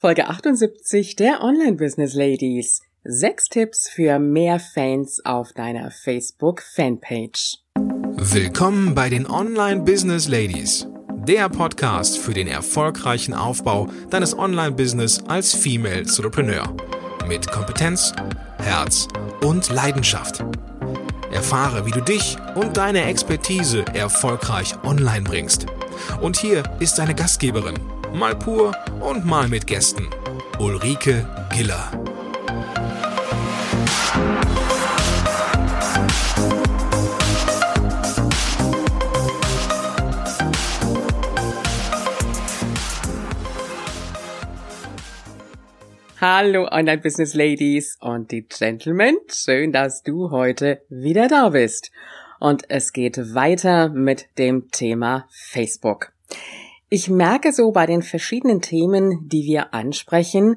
[0.00, 2.80] Folge 78 der Online Business Ladies.
[3.04, 7.58] Sechs Tipps für mehr Fans auf deiner Facebook Fanpage.
[7.76, 10.86] Willkommen bei den Online Business Ladies.
[11.28, 16.74] Der Podcast für den erfolgreichen Aufbau deines Online-Business als Female Entrepreneur.
[17.28, 18.14] Mit Kompetenz,
[18.56, 19.06] Herz
[19.42, 20.42] und Leidenschaft.
[21.30, 25.66] Erfahre, wie du dich und deine Expertise erfolgreich online bringst.
[26.20, 27.78] Und hier ist deine Gastgeberin,
[28.12, 30.08] mal pur und mal mit Gästen.
[30.58, 31.90] Ulrike Giller.
[46.20, 49.16] Hallo Online Business Ladies und die Gentlemen.
[49.32, 51.90] Schön, dass du heute wieder da bist.
[52.40, 56.12] Und es geht weiter mit dem Thema Facebook.
[56.88, 60.56] Ich merke so bei den verschiedenen Themen, die wir ansprechen,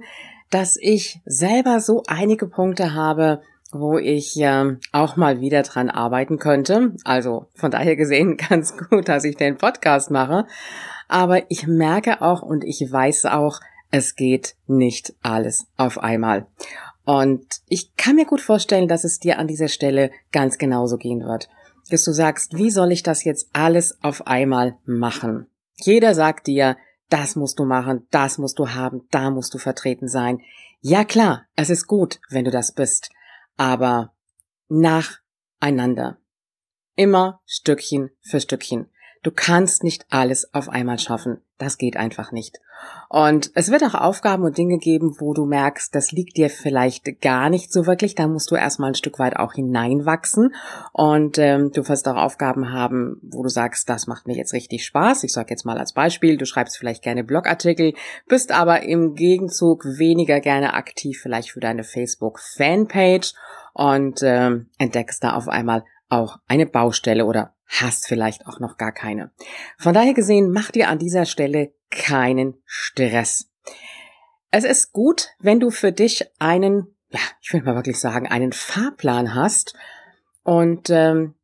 [0.49, 6.39] dass ich selber so einige Punkte habe, wo ich äh, auch mal wieder dran arbeiten
[6.39, 6.93] könnte.
[7.03, 10.45] Also von daher gesehen ganz gut, dass ich den Podcast mache.
[11.07, 13.59] Aber ich merke auch und ich weiß auch,
[13.91, 16.47] es geht nicht alles auf einmal.
[17.05, 21.25] Und ich kann mir gut vorstellen, dass es dir an dieser Stelle ganz genauso gehen
[21.25, 21.49] wird.
[21.89, 25.47] Dass du sagst, wie soll ich das jetzt alles auf einmal machen?
[25.75, 26.77] Jeder sagt dir,
[27.09, 30.41] das musst du machen, das musst du haben, da musst du vertreten sein.
[30.81, 33.09] Ja klar, es ist gut, wenn du das bist,
[33.57, 34.13] aber
[34.69, 36.17] nacheinander.
[36.95, 38.89] Immer Stückchen für Stückchen.
[39.23, 41.41] Du kannst nicht alles auf einmal schaffen.
[41.57, 42.59] Das geht einfach nicht.
[43.07, 47.21] Und es wird auch Aufgaben und Dinge geben, wo du merkst, das liegt dir vielleicht
[47.21, 48.15] gar nicht so wirklich.
[48.15, 50.53] Da musst du erstmal ein Stück weit auch hineinwachsen.
[50.91, 54.85] Und ähm, du wirst auch Aufgaben haben, wo du sagst, das macht mir jetzt richtig
[54.85, 55.23] Spaß.
[55.23, 57.93] Ich sage jetzt mal als Beispiel, du schreibst vielleicht gerne Blogartikel,
[58.27, 63.33] bist aber im Gegenzug weniger gerne aktiv vielleicht für deine Facebook-Fanpage
[63.73, 68.91] und ähm, entdeckst da auf einmal auch eine Baustelle oder hast vielleicht auch noch gar
[68.91, 69.31] keine.
[69.77, 73.49] Von daher gesehen, mach dir an dieser Stelle keinen Stress.
[74.51, 78.53] Es ist gut, wenn du für dich einen, ja, ich will mal wirklich sagen, einen
[78.53, 79.75] Fahrplan hast
[80.43, 81.35] und ähm,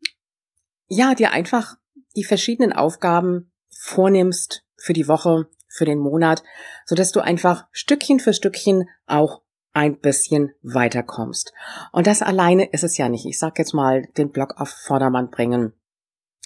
[0.88, 1.78] ja, dir einfach
[2.16, 6.44] die verschiedenen Aufgaben vornimmst für die Woche, für den Monat,
[6.86, 9.42] so dass du einfach Stückchen für Stückchen auch
[9.72, 11.54] ein bisschen weiterkommst.
[11.92, 13.26] Und das alleine ist es ja nicht.
[13.26, 15.74] Ich sag jetzt mal, den Blog auf Vordermann bringen,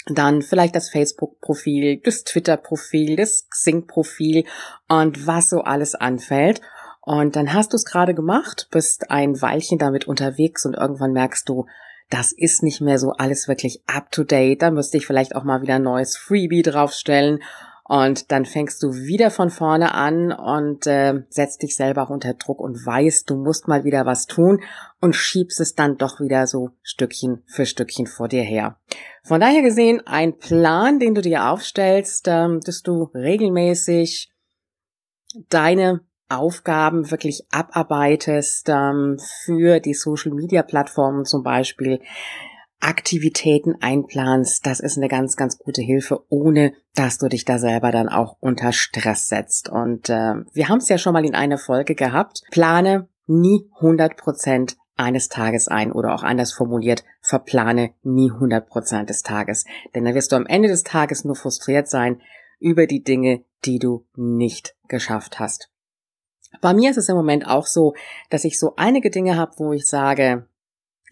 [0.07, 4.45] dann vielleicht das Facebook-Profil, das Twitter-Profil, das Xing-Profil
[4.87, 6.61] und was so alles anfällt.
[7.01, 11.47] Und dann hast du es gerade gemacht, bist ein Weilchen damit unterwegs und irgendwann merkst
[11.47, 11.65] du,
[12.09, 14.61] das ist nicht mehr so alles wirklich up to date.
[14.61, 17.39] Da müsste ich vielleicht auch mal wieder ein neues Freebie draufstellen
[17.93, 22.33] und dann fängst du wieder von vorne an und äh, setzt dich selber auch unter
[22.33, 24.63] Druck und weißt, du musst mal wieder was tun
[24.99, 28.77] und schiebst es dann doch wieder so Stückchen für Stückchen vor dir her.
[29.21, 34.31] Von daher gesehen ein Plan, den du dir aufstellst, ähm, dass du regelmäßig
[35.49, 41.99] deine Aufgaben wirklich abarbeitest ähm, für die Social-Media-Plattformen zum Beispiel,
[42.79, 47.91] Aktivitäten einplanst, das ist eine ganz, ganz gute Hilfe, ohne dass du dich da selber
[47.91, 49.69] dann auch unter Stress setzt.
[49.69, 52.41] Und äh, wir haben es ja schon mal in einer Folge gehabt.
[52.51, 59.09] Plane nie 100 Prozent eines Tages ein oder auch anders formuliert, verplane nie 100 Prozent
[59.09, 59.65] des Tages.
[59.95, 62.21] Denn dann wirst du am Ende des Tages nur frustriert sein
[62.59, 65.69] über die Dinge, die du nicht geschafft hast.
[66.61, 67.95] Bei mir ist es im Moment auch so,
[68.29, 70.47] dass ich so einige Dinge habe, wo ich sage,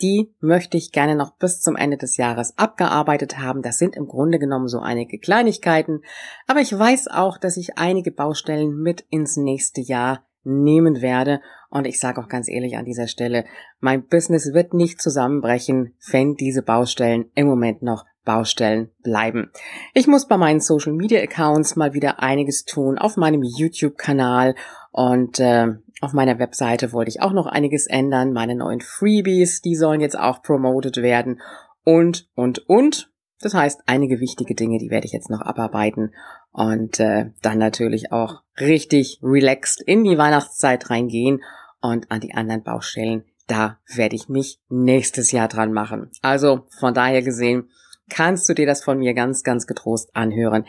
[0.01, 3.61] die möchte ich gerne noch bis zum Ende des Jahres abgearbeitet haben.
[3.61, 6.01] Das sind im Grunde genommen so einige Kleinigkeiten.
[6.47, 11.41] Aber ich weiß auch, dass ich einige Baustellen mit ins nächste Jahr nehmen werde.
[11.69, 13.45] Und ich sage auch ganz ehrlich an dieser Stelle,
[13.79, 19.51] mein Business wird nicht zusammenbrechen, wenn diese Baustellen im Moment noch Baustellen bleiben.
[19.93, 24.55] Ich muss bei meinen Social Media Accounts mal wieder einiges tun, auf meinem YouTube-Kanal
[24.91, 25.67] und äh,
[26.01, 28.33] auf meiner Webseite wollte ich auch noch einiges ändern.
[28.33, 31.41] Meine neuen Freebies, die sollen jetzt auch promoted werden.
[31.83, 33.09] Und, und, und.
[33.39, 36.13] Das heißt, einige wichtige Dinge, die werde ich jetzt noch abarbeiten.
[36.51, 41.41] Und äh, dann natürlich auch richtig relaxed in die Weihnachtszeit reingehen.
[41.81, 46.11] Und an die anderen Baustellen, da werde ich mich nächstes Jahr dran machen.
[46.21, 47.69] Also von daher gesehen,
[48.09, 50.65] kannst du dir das von mir ganz, ganz getrost anhören,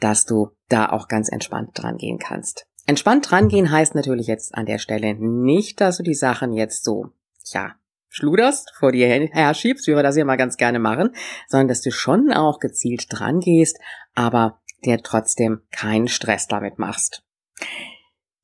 [0.00, 2.66] dass du da auch ganz entspannt dran gehen kannst.
[2.86, 7.06] Entspannt rangehen heißt natürlich jetzt an der Stelle nicht, dass du die Sachen jetzt so,
[7.52, 7.74] ja,
[8.08, 11.10] schluderst, vor dir her schiebst, wie wir das ja mal ganz gerne machen,
[11.48, 13.78] sondern dass du schon auch gezielt dran gehst,
[14.14, 17.22] aber dir trotzdem keinen Stress damit machst.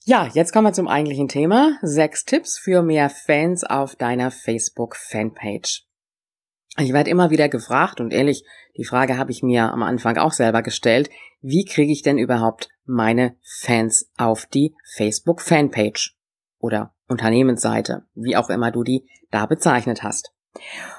[0.04, 1.78] Ja, jetzt kommen wir zum eigentlichen Thema.
[1.82, 5.84] Sechs Tipps für mehr Fans auf deiner Facebook-Fanpage.
[6.78, 8.44] Ich werde immer wieder gefragt und ehrlich,
[8.76, 11.10] die Frage habe ich mir am Anfang auch selber gestellt.
[11.42, 16.16] Wie kriege ich denn überhaupt meine Fans auf die Facebook-Fanpage
[16.58, 20.32] oder Unternehmensseite, wie auch immer du die da bezeichnet hast?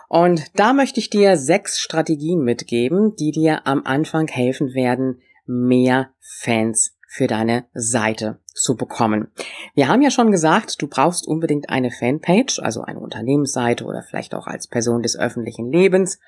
[0.08, 6.12] Und da möchte ich dir sechs Strategien mitgeben, die dir am Anfang helfen werden, mehr
[6.20, 9.32] Fans für deine Seite zu bekommen.
[9.76, 14.34] Wir haben ja schon gesagt, du brauchst unbedingt eine Fanpage, also eine Unternehmensseite oder vielleicht
[14.34, 16.20] auch als Person des öffentlichen Lebens,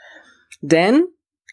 [0.62, 1.06] denn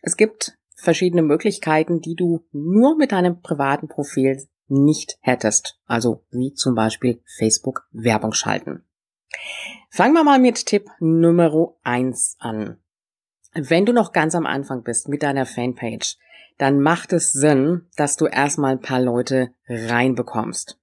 [0.02, 6.54] es gibt verschiedene Möglichkeiten, die du nur mit deinem privaten Profil nicht hättest, also wie
[6.54, 8.84] zum Beispiel Facebook Werbung schalten.
[9.90, 12.78] Fangen wir mal mit Tipp Nummer eins an.
[13.52, 16.16] Wenn du noch ganz am Anfang bist mit deiner Fanpage,
[16.58, 20.78] dann macht es Sinn, dass du erstmal ein paar Leute reinbekommst.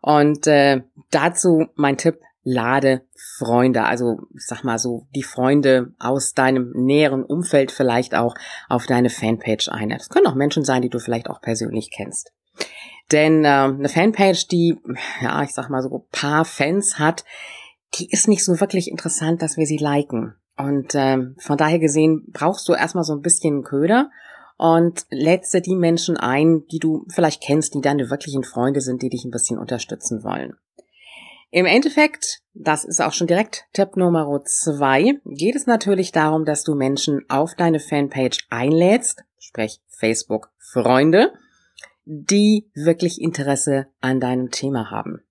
[0.00, 3.02] Und äh, dazu mein Tipp, lade
[3.38, 8.36] Freunde, also ich sag mal so, die Freunde aus deinem näheren Umfeld vielleicht auch
[8.68, 9.88] auf deine Fanpage ein.
[9.88, 12.32] Das können auch Menschen sein, die du vielleicht auch persönlich kennst.
[13.10, 14.78] Denn äh, eine Fanpage, die,
[15.20, 17.24] ja, ich sag mal so, ein paar Fans hat,
[17.96, 20.36] die ist nicht so wirklich interessant, dass wir sie liken.
[20.56, 24.08] Und äh, von daher gesehen brauchst du erstmal so ein bisschen Köder
[24.56, 29.02] und lädst dir die Menschen ein, die du vielleicht kennst, die deine wirklichen Freunde sind,
[29.02, 30.54] die dich ein bisschen unterstützen wollen.
[31.56, 36.64] Im Endeffekt, das ist auch schon direkt Tipp Nummer zwei, geht es natürlich darum, dass
[36.64, 41.32] du Menschen auf deine Fanpage einlädst, sprich Facebook Freunde,
[42.04, 45.22] die wirklich Interesse an deinem Thema haben.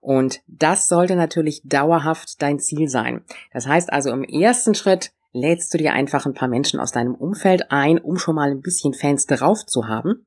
[0.00, 3.22] Und das sollte natürlich dauerhaft dein Ziel sein.
[3.52, 7.14] Das heißt also im ersten Schritt lädst du dir einfach ein paar Menschen aus deinem
[7.14, 10.24] Umfeld ein, um schon mal ein bisschen Fans drauf zu haben.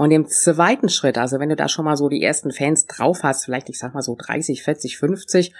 [0.00, 3.22] Und im zweiten Schritt, also wenn du da schon mal so die ersten Fans drauf
[3.22, 5.54] hast, vielleicht ich sag mal so 30, 40, 50,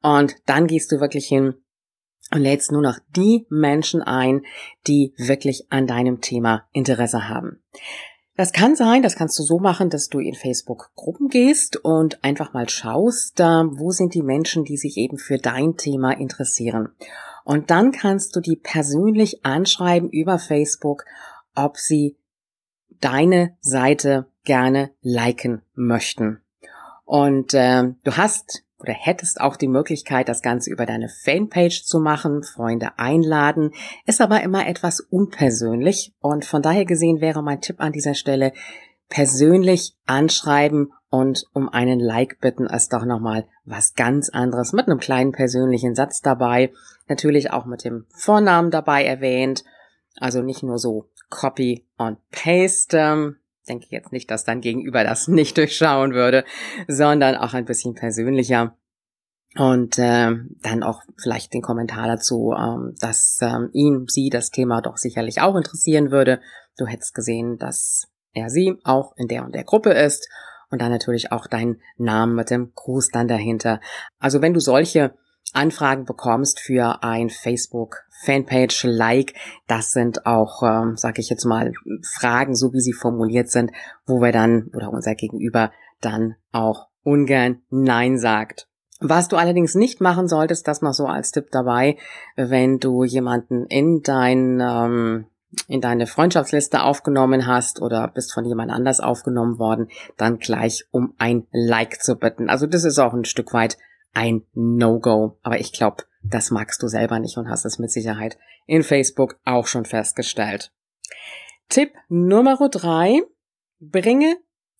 [0.00, 1.56] und dann gehst du wirklich hin
[2.32, 4.46] und lädst nur noch die Menschen ein,
[4.86, 7.62] die wirklich an deinem Thema Interesse haben.
[8.34, 12.54] Das kann sein, das kannst du so machen, dass du in Facebook-Gruppen gehst und einfach
[12.54, 16.88] mal schaust, wo sind die Menschen, die sich eben für dein Thema interessieren.
[17.44, 21.04] Und dann kannst du die persönlich anschreiben über Facebook,
[21.54, 22.16] ob sie
[23.02, 26.40] deine Seite gerne liken möchten.
[27.04, 32.00] Und äh, du hast oder hättest auch die Möglichkeit, das Ganze über deine Fanpage zu
[32.00, 33.72] machen, Freunde einladen,
[34.06, 38.52] ist aber immer etwas unpersönlich und von daher gesehen wäre mein Tipp an dieser Stelle,
[39.08, 44.98] persönlich anschreiben und um einen Like bitten ist doch nochmal was ganz anderes mit einem
[44.98, 46.72] kleinen persönlichen Satz dabei.
[47.06, 49.62] Natürlich auch mit dem Vornamen dabei erwähnt.
[50.16, 53.36] Also nicht nur so Copy und Paste.
[53.68, 56.44] Denke jetzt nicht, dass dein Gegenüber das nicht durchschauen würde,
[56.86, 58.76] sondern auch ein bisschen persönlicher.
[59.56, 60.30] Und äh,
[60.62, 65.40] dann auch vielleicht den Kommentar dazu, ähm, dass ähm, ihn, sie das Thema doch sicherlich
[65.42, 66.40] auch interessieren würde.
[66.78, 70.26] Du hättest gesehen, dass er sie auch in der und der Gruppe ist
[70.70, 73.80] und dann natürlich auch deinen Namen mit dem Gruß dann dahinter.
[74.18, 75.14] Also wenn du solche
[75.52, 79.34] Anfragen bekommst für ein Facebook Fanpage Like,
[79.66, 81.72] das sind auch, ähm, sage ich jetzt mal,
[82.14, 83.70] Fragen, so wie sie formuliert sind,
[84.06, 88.68] wo wir dann oder unser Gegenüber dann auch ungern Nein sagt.
[89.00, 91.96] Was du allerdings nicht machen solltest, das noch so als Tipp dabei,
[92.36, 95.26] wenn du jemanden in dein ähm,
[95.68, 101.14] in deine Freundschaftsliste aufgenommen hast oder bist von jemand anders aufgenommen worden, dann gleich um
[101.18, 102.48] ein Like zu bitten.
[102.48, 103.76] Also das ist auch ein Stück weit
[104.12, 105.38] ein No-Go.
[105.42, 109.38] Aber ich glaube, das magst du selber nicht und hast es mit Sicherheit in Facebook
[109.44, 110.72] auch schon festgestellt.
[111.68, 113.22] Tipp Nummer drei.
[113.80, 114.36] Bringe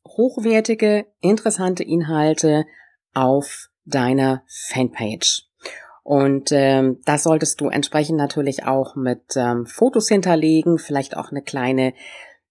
[0.07, 2.67] hochwertige, interessante Inhalte
[3.15, 5.49] auf deiner Fanpage.
[6.05, 11.43] Und ähm, das solltest du entsprechend natürlich auch mit ähm, Fotos hinterlegen, vielleicht auch eine
[11.43, 11.95] kleine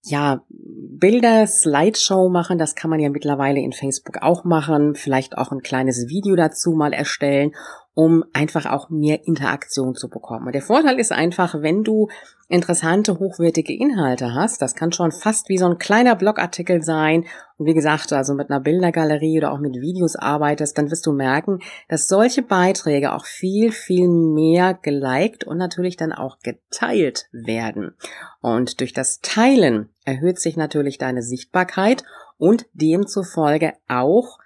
[0.04, 5.52] ja, Bilder, Slideshow machen, das kann man ja mittlerweile in Facebook auch machen, vielleicht auch
[5.52, 7.54] ein kleines Video dazu mal erstellen
[7.94, 10.48] um einfach auch mehr Interaktion zu bekommen.
[10.48, 12.08] Und der Vorteil ist einfach, wenn du
[12.48, 17.26] interessante, hochwertige Inhalte hast, das kann schon fast wie so ein kleiner Blogartikel sein.
[17.58, 21.12] Und wie gesagt, also mit einer Bildergalerie oder auch mit Videos arbeitest, dann wirst du
[21.12, 27.96] merken, dass solche Beiträge auch viel, viel mehr geliked und natürlich dann auch geteilt werden.
[28.40, 32.04] Und durch das Teilen erhöht sich natürlich deine Sichtbarkeit
[32.38, 34.40] und demzufolge auch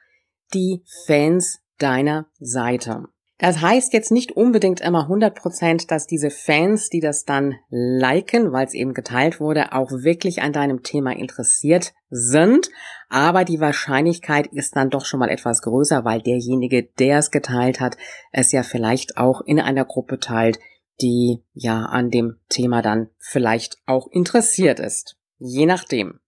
[0.54, 3.06] die Fans deiner Seite.
[3.38, 8.54] Das heißt jetzt nicht unbedingt immer 100 Prozent, dass diese Fans, die das dann liken,
[8.54, 12.70] weil es eben geteilt wurde, auch wirklich an deinem Thema interessiert sind.
[13.10, 17.82] Aber die Wahrscheinlichkeit ist dann doch schon mal etwas größer, weil derjenige, der es geteilt
[17.82, 17.98] hat,
[18.32, 20.58] es ja vielleicht auch in einer Gruppe teilt,
[21.02, 25.18] die ja an dem Thema dann vielleicht auch interessiert ist.
[25.40, 26.22] Je nachdem.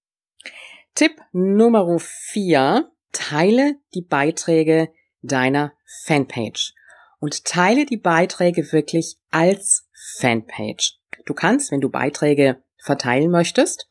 [0.93, 4.89] Tipp Nummer vier: Teile die Beiträge
[5.21, 5.71] deiner
[6.03, 6.73] Fanpage
[7.19, 10.99] und teile die Beiträge wirklich als Fanpage.
[11.25, 13.87] Du kannst, wenn du Beiträge verteilen möchtest,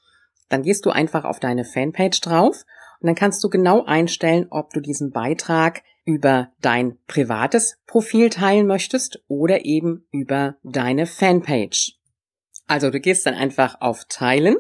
[0.48, 2.64] dann gehst du einfach auf deine Fanpage drauf
[3.00, 8.66] und dann kannst du genau einstellen, ob du diesen Beitrag über dein privates Profil teilen
[8.66, 11.98] möchtest oder eben über deine Fanpage.
[12.68, 14.56] Also du gehst dann einfach auf Teilen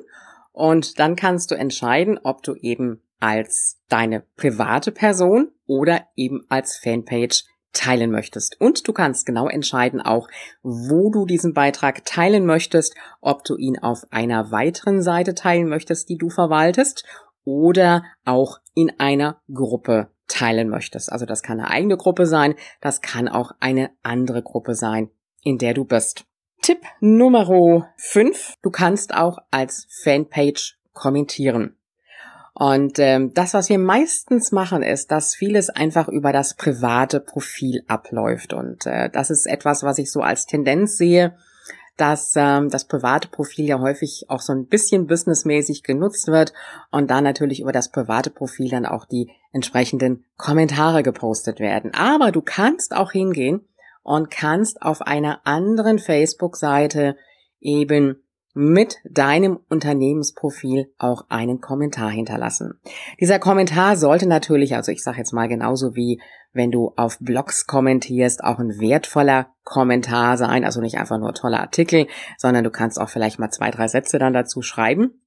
[0.52, 6.78] und dann kannst du entscheiden, ob du eben als deine private Person oder eben als
[6.78, 7.44] Fanpage
[7.76, 8.60] teilen möchtest.
[8.60, 10.28] Und du kannst genau entscheiden auch,
[10.62, 16.08] wo du diesen Beitrag teilen möchtest, ob du ihn auf einer weiteren Seite teilen möchtest,
[16.08, 17.04] die du verwaltest,
[17.44, 21.12] oder auch in einer Gruppe teilen möchtest.
[21.12, 25.10] Also das kann eine eigene Gruppe sein, das kann auch eine andere Gruppe sein,
[25.42, 26.24] in der du bist.
[26.62, 28.54] Tipp Nummer 5.
[28.62, 31.76] Du kannst auch als Fanpage kommentieren.
[32.58, 37.82] Und ähm, das, was wir meistens machen, ist, dass vieles einfach über das private Profil
[37.86, 38.54] abläuft.
[38.54, 41.36] Und äh, das ist etwas, was ich so als Tendenz sehe,
[41.98, 46.54] dass ähm, das private Profil ja häufig auch so ein bisschen businessmäßig genutzt wird
[46.90, 51.92] und da natürlich über das private Profil dann auch die entsprechenden Kommentare gepostet werden.
[51.92, 53.66] Aber du kannst auch hingehen
[54.02, 57.16] und kannst auf einer anderen Facebook-Seite
[57.60, 58.22] eben
[58.58, 62.80] mit deinem Unternehmensprofil auch einen Kommentar hinterlassen.
[63.20, 66.22] Dieser Kommentar sollte natürlich, also ich sage jetzt mal genauso wie
[66.54, 71.60] wenn du auf Blogs kommentierst, auch ein wertvoller Kommentar sein, also nicht einfach nur toller
[71.60, 72.06] Artikel,
[72.38, 75.20] sondern du kannst auch vielleicht mal zwei, drei Sätze dann dazu schreiben.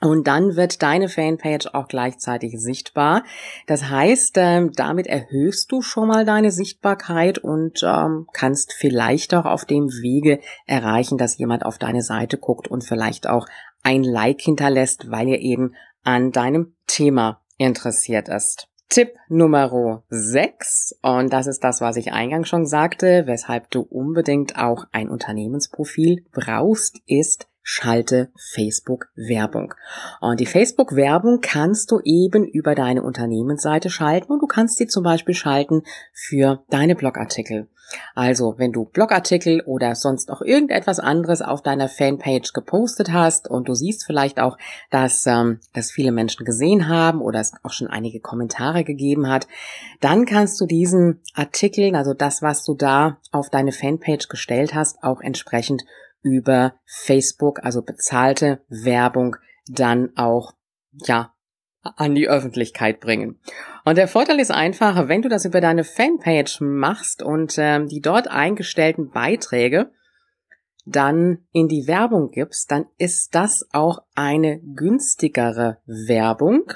[0.00, 3.24] Und dann wird deine Fanpage auch gleichzeitig sichtbar.
[3.66, 9.44] Das heißt, ähm, damit erhöhst du schon mal deine Sichtbarkeit und ähm, kannst vielleicht auch
[9.44, 13.46] auf dem Wege erreichen, dass jemand auf deine Seite guckt und vielleicht auch
[13.82, 15.74] ein Like hinterlässt, weil er eben
[16.04, 18.68] an deinem Thema interessiert ist.
[18.88, 24.56] Tipp Nummer 6, und das ist das, was ich eingangs schon sagte, weshalb du unbedingt
[24.56, 29.74] auch ein Unternehmensprofil brauchst, ist schalte Facebook Werbung.
[30.22, 34.86] Und die Facebook Werbung kannst du eben über deine Unternehmensseite schalten und du kannst sie
[34.86, 35.82] zum Beispiel schalten
[36.14, 37.68] für deine Blogartikel.
[38.14, 43.68] Also, wenn du Blogartikel oder sonst auch irgendetwas anderes auf deiner Fanpage gepostet hast und
[43.68, 44.56] du siehst vielleicht auch,
[44.90, 49.46] dass ähm, das viele Menschen gesehen haben oder es auch schon einige Kommentare gegeben hat,
[50.00, 55.02] dann kannst du diesen Artikel, also das, was du da auf deine Fanpage gestellt hast,
[55.02, 55.84] auch entsprechend
[56.32, 60.54] über Facebook, also bezahlte Werbung, dann auch,
[60.92, 61.34] ja,
[61.82, 63.40] an die Öffentlichkeit bringen.
[63.84, 68.00] Und der Vorteil ist einfach, wenn du das über deine Fanpage machst und ähm, die
[68.00, 69.90] dort eingestellten Beiträge
[70.84, 76.72] dann in die Werbung gibst, dann ist das auch eine günstigere Werbung,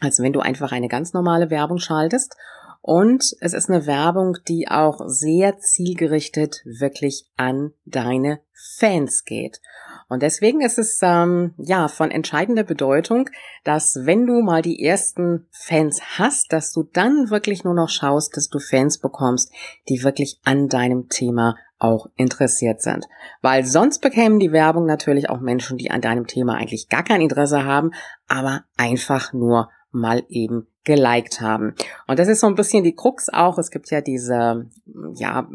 [0.00, 2.36] als wenn du einfach eine ganz normale Werbung schaltest.
[2.82, 8.40] Und es ist eine Werbung, die auch sehr zielgerichtet wirklich an deine
[8.78, 9.60] Fans geht.
[10.08, 13.28] Und deswegen ist es ähm, ja von entscheidender Bedeutung,
[13.64, 18.36] dass wenn du mal die ersten Fans hast, dass du dann wirklich nur noch schaust,
[18.36, 19.52] dass du Fans bekommst,
[19.88, 23.06] die wirklich an deinem Thema auch interessiert sind.
[23.40, 27.20] Weil sonst bekämen die Werbung natürlich auch Menschen, die an deinem Thema eigentlich gar kein
[27.20, 27.92] Interesse haben,
[28.26, 31.74] aber einfach nur mal eben geliked haben.
[32.06, 33.58] Und das ist so ein bisschen die Krux auch.
[33.58, 34.66] Es gibt ja diese,
[35.14, 35.48] ja,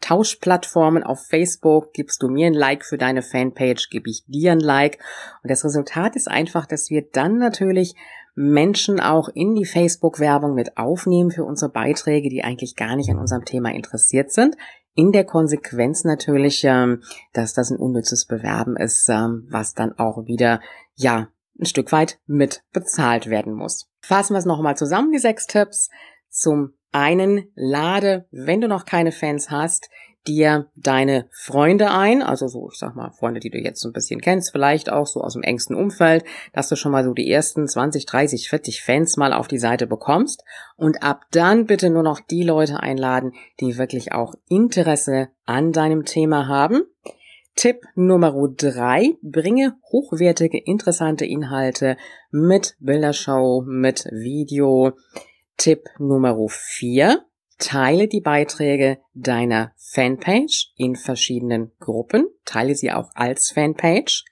[0.00, 1.92] Tauschplattformen auf Facebook.
[1.92, 4.98] Gibst du mir ein Like für deine Fanpage, gebe ich dir ein Like.
[5.42, 7.94] Und das Resultat ist einfach, dass wir dann natürlich
[8.34, 13.18] Menschen auch in die Facebook-Werbung mit aufnehmen für unsere Beiträge, die eigentlich gar nicht an
[13.18, 14.56] unserem Thema interessiert sind.
[14.94, 17.02] In der Konsequenz natürlich, ähm,
[17.32, 20.60] dass das ein unnützes Bewerben ist, ähm, was dann auch wieder,
[20.94, 21.28] ja,
[21.60, 23.90] ein Stück weit mit bezahlt werden muss.
[24.00, 25.90] Fassen wir es nochmal zusammen, die sechs Tipps.
[26.28, 29.88] Zum einen lade, wenn du noch keine Fans hast,
[30.26, 33.92] dir deine Freunde ein, also so, ich sag mal, Freunde, die du jetzt so ein
[33.92, 37.30] bisschen kennst, vielleicht auch so aus dem engsten Umfeld, dass du schon mal so die
[37.30, 40.44] ersten 20, 30, 40 Fans mal auf die Seite bekommst
[40.76, 46.04] und ab dann bitte nur noch die Leute einladen, die wirklich auch Interesse an deinem
[46.04, 46.82] Thema haben.
[47.56, 51.96] Tipp Nummer drei, bringe hochwertige, interessante Inhalte
[52.30, 54.92] mit Bildershow, mit Video.
[55.56, 57.24] Tipp Nummer vier,
[57.56, 64.26] teile die Beiträge deiner Fanpage in verschiedenen Gruppen, teile sie auch als Fanpage.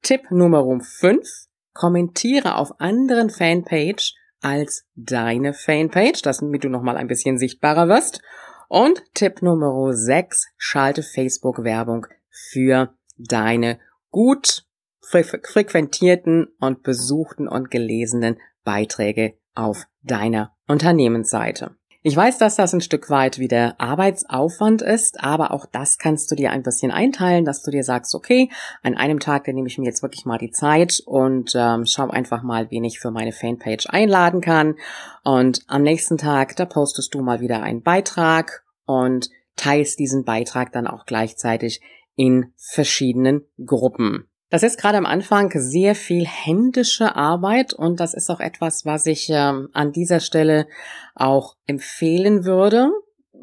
[0.00, 1.28] Tipp Nummer 5,
[1.74, 8.22] kommentiere auf anderen Fanpage als deine Fanpage, damit du nochmal ein bisschen sichtbarer wirst.
[8.70, 13.78] Und Tipp Nummer 6, schalte Facebook-Werbung für deine
[14.10, 14.64] gut
[15.00, 21.76] frequentierten und besuchten und gelesenen Beiträge auf deiner Unternehmensseite.
[22.04, 26.34] Ich weiß, dass das ein Stück weit wieder Arbeitsaufwand ist, aber auch das kannst du
[26.34, 28.50] dir ein bisschen einteilen, dass du dir sagst, okay,
[28.82, 32.08] an einem Tag, da nehme ich mir jetzt wirklich mal die Zeit und ähm, schau
[32.08, 34.74] einfach mal, wen ich für meine Fanpage einladen kann.
[35.22, 40.72] Und am nächsten Tag, da postest du mal wieder einen Beitrag und teilst diesen Beitrag
[40.72, 41.82] dann auch gleichzeitig
[42.16, 44.28] in verschiedenen Gruppen.
[44.52, 49.06] Das ist gerade am Anfang sehr viel händische Arbeit und das ist auch etwas, was
[49.06, 50.66] ich ähm, an dieser Stelle
[51.14, 52.90] auch empfehlen würde.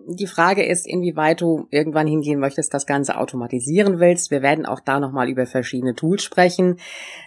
[0.08, 4.30] Die Frage ist, inwieweit du irgendwann hingehen möchtest, das Ganze automatisieren willst.
[4.30, 6.80] Wir werden auch da nochmal über verschiedene Tools sprechen.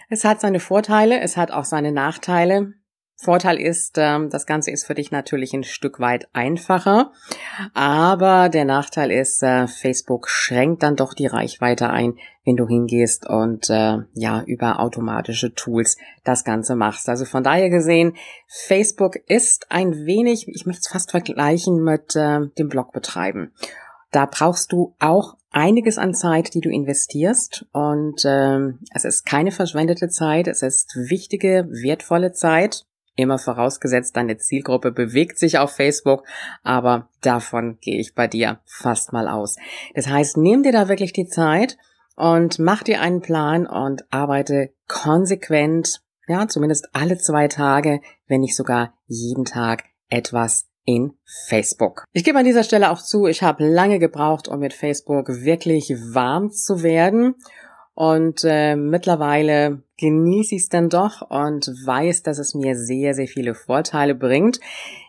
[0.09, 2.73] Es hat seine Vorteile, es hat auch seine Nachteile.
[3.23, 7.11] Vorteil ist, ähm, das Ganze ist für dich natürlich ein Stück weit einfacher,
[7.73, 13.27] aber der Nachteil ist, äh, Facebook schränkt dann doch die Reichweite ein, wenn du hingehst
[13.27, 17.09] und äh, ja über automatische Tools das Ganze machst.
[17.09, 18.15] Also von daher gesehen,
[18.47, 23.53] Facebook ist ein wenig, ich möchte es fast vergleichen mit äh, dem Blog betreiben.
[24.11, 27.65] Da brauchst du auch einiges an Zeit, die du investierst.
[27.71, 32.85] Und äh, es ist keine verschwendete Zeit, es ist wichtige, wertvolle Zeit.
[33.15, 36.23] Immer vorausgesetzt, deine Zielgruppe bewegt sich auf Facebook,
[36.63, 39.57] aber davon gehe ich bei dir fast mal aus.
[39.93, 41.77] Das heißt, nimm dir da wirklich die Zeit
[42.15, 48.55] und mach dir einen Plan und arbeite konsequent, ja, zumindest alle zwei Tage, wenn nicht
[48.55, 51.13] sogar jeden Tag etwas in
[51.47, 52.05] Facebook.
[52.11, 55.91] Ich gebe an dieser Stelle auch zu, ich habe lange gebraucht, um mit Facebook wirklich
[55.91, 57.35] warm zu werden
[57.95, 63.27] und äh, mittlerweile genieße ich es dann doch und weiß, dass es mir sehr, sehr
[63.27, 64.59] viele Vorteile bringt.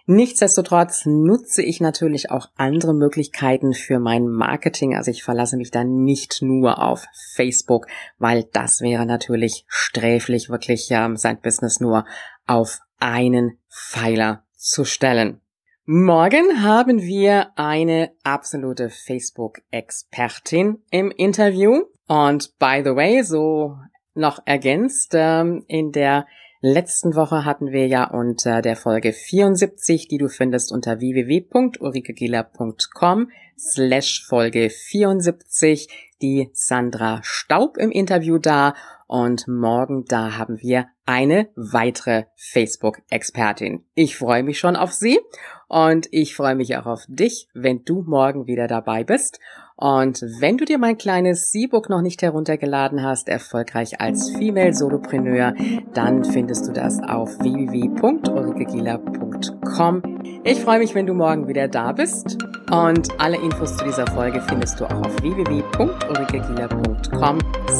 [0.06, 4.94] Nichtsdestotrotz nutze ich natürlich auch andere Möglichkeiten für mein Marketing.
[4.94, 7.86] Also ich verlasse mich dann nicht nur auf Facebook,
[8.18, 12.04] weil das wäre natürlich sträflich, wirklich ähm, sein Business nur
[12.46, 15.40] auf einen Pfeiler zu stellen.
[15.86, 21.82] Morgen haben wir eine absolute Facebook-Expertin im Interview.
[22.06, 23.78] Und by the way, so
[24.14, 26.26] noch ergänzt, ähm, in der
[26.60, 34.24] letzten Woche hatten wir ja unter der Folge 74, die du findest unter www.ulrikegieler.com slash
[34.26, 35.88] Folge 74,
[36.22, 38.74] die Sandra Staub im Interview da
[39.06, 43.84] und morgen da haben wir eine weitere Facebook-Expertin.
[43.94, 45.20] Ich freue mich schon auf sie
[45.68, 49.38] und ich freue mich auch auf dich, wenn du morgen wieder dabei bist.
[49.76, 55.52] Und wenn du dir mein kleines E-Book noch nicht heruntergeladen hast, erfolgreich als Female Solopreneur,
[55.92, 60.02] dann findest du das auf www.ulrikegieler.com.
[60.44, 62.38] Ich freue mich, wenn du morgen wieder da bist.
[62.70, 67.38] Und alle Infos zu dieser Folge findest du auch auf www.ulrikegieler.com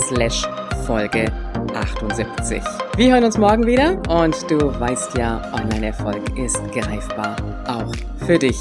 [0.08, 0.48] slash
[0.86, 1.30] Folge
[1.74, 2.62] 78.
[2.96, 7.92] Wir hören uns morgen wieder und du weißt ja, Online-Erfolg ist greifbar, auch
[8.26, 8.60] für dich.